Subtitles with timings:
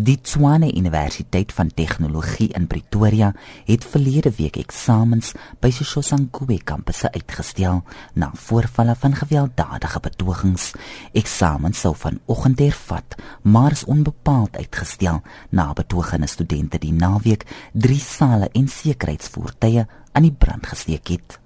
[0.00, 3.32] Die Tshwane Universiteit van Tegnologie in Pretoria
[3.66, 7.80] het verlede week eksamens by Soshanguve kampus uitgestel
[8.14, 10.68] na voorvalle van gewelddadige betogings.
[11.18, 15.18] Eksamens sou vanoggend hervat, maar is onbepaald uitgestel
[15.50, 21.40] na betogende studente die naweek drie sale en sekuriteitsvoertuie aan die brand gesteek het.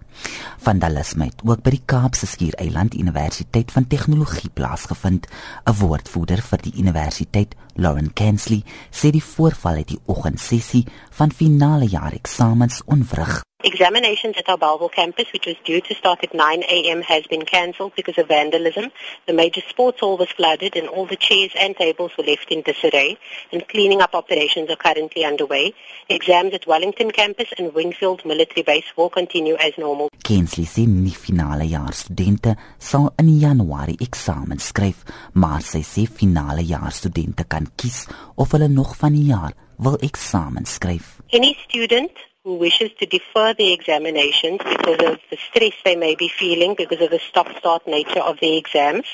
[0.62, 5.26] Vandalisme het ook by die Kaapse Skiereiland Universiteit van Tegnologie plaasgevind.
[5.66, 11.88] 'n Woordvoerder vir die universiteit, Lauren Kensley, sê die voorval het die oggendsessie van finale
[11.88, 13.42] jaar eksamens onwrig.
[13.64, 17.44] Examinations at our Belleville campus, which was due to start at 9 a.m., has been
[17.44, 18.90] cancelled because of vandalism.
[19.26, 22.62] The major sports hall was flooded and all the chairs and tables were left in
[22.62, 23.16] disarray
[23.52, 25.74] and cleaning up operations are currently underway.
[26.08, 30.10] Exams at Wellington campus and Wingfield military base will continue as normal.
[30.24, 36.66] Kensley sê nie finale jaar studente sal in Januarie eksamen skryf, maar sy sê finale
[36.66, 41.18] jaar studente kan kies of hulle nog van die jaar wil eksamen skryf.
[41.30, 46.28] Any student who wishes to defer the examinations because of the stress they may be
[46.28, 49.06] feeling because of the stop-start nature of the exams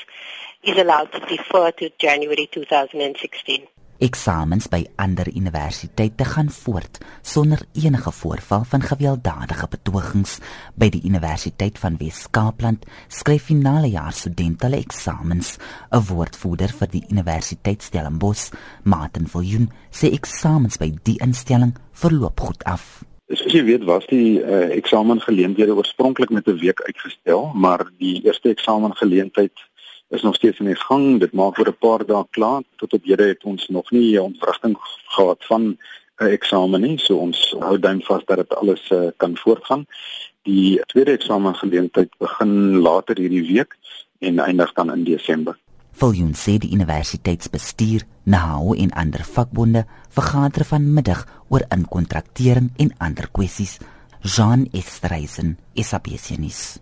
[0.63, 3.67] is allowed to defer to January 2016.
[3.99, 10.37] Eksamens by ander universiteite gaan voort sonder enige voorval van gewelddadige betogings.
[10.73, 15.57] By die Universiteit van Wes-Kaapland skryf finale jaar studente hulle eksamens.
[15.91, 18.49] 'n woordvoerder vir die Universiteit Stellenbosch
[18.83, 24.39] Martin Viljoen sê eksamens by die instelling verloop goed af Soos jy weet was die
[24.41, 29.53] uh, eksamengeleenthede oorspronklik met 'n week uitgestel, maar die eerste eksamengeleentheid
[30.09, 31.19] is nog steeds in die gang.
[31.19, 32.63] Dit maak oor 'n paar dae klaar.
[32.75, 34.75] Tot op hede het ons nog nie 'n ontwrigting
[35.13, 35.77] gehad van
[36.17, 39.85] 'n eksamen nie, so ons hou duim vas dat dit alles uh, kan voortgaan.
[40.43, 43.77] Die tweede eksamengeleentheid begin later hierdie week
[44.19, 45.57] en eindig dan in Desember.
[45.99, 53.79] Viljoen sê die universiteitsbestuur, NAO en ander vakbonde vergader vanmiddag oor inkontraktering en ander kwessies.
[54.21, 56.79] Jean Estreisen, SABC nuus.